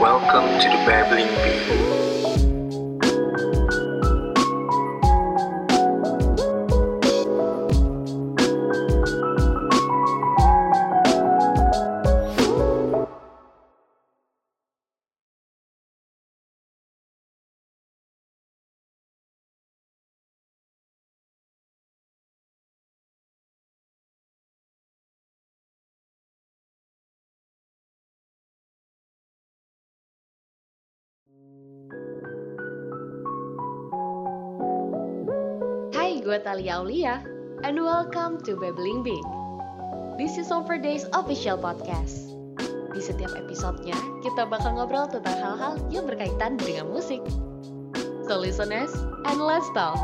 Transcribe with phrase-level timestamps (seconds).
[0.00, 1.56] Welcome to the Babbling Bee.
[36.26, 37.22] Gue Talia Aulia,
[37.62, 39.22] and welcome to Babbling Big.
[40.18, 42.34] This is Over Days official podcast.
[42.90, 43.94] Di setiap episodenya,
[44.26, 47.22] kita bakal ngobrol tentang hal-hal yang berkaitan dengan musik.
[48.26, 49.94] So and let's talk.